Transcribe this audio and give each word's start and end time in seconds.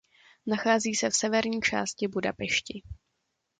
Nachází 0.45 0.95
se 0.95 1.09
v 1.09 1.15
severní 1.15 1.61
části 1.61 2.07
Budapešti. 2.07 2.81